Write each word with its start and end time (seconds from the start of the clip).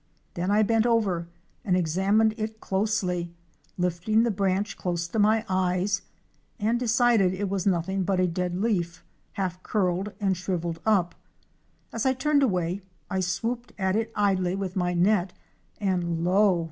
Then 0.33 0.49
I 0.49 0.63
bent 0.63 0.87
over 0.87 1.27
and 1.63 1.77
examined 1.77 2.33
it 2.35 2.59
closely, 2.59 3.29
lifting 3.77 4.23
the 4.23 4.31
branch 4.31 4.75
close 4.75 5.07
to 5.07 5.19
my 5.19 5.45
eyes, 5.47 6.01
and 6.59 6.79
decided 6.79 7.35
it 7.35 7.51
was 7.51 7.67
nothing 7.67 8.01
but 8.03 8.19
a 8.19 8.25
dead 8.25 8.55
leaf, 8.59 9.03
half 9.33 9.61
curled 9.61 10.13
and 10.19 10.35
shrivelled 10.35 10.79
up. 10.87 11.13
As 11.93 12.07
I 12.07 12.13
turned 12.13 12.41
away 12.41 12.81
I 13.11 13.19
swooped 13.19 13.73
at 13.77 13.95
it 13.95 14.11
idly 14.15 14.55
with 14.55 14.75
my 14.75 14.95
net 14.95 15.33
and 15.79 16.23
lo! 16.23 16.59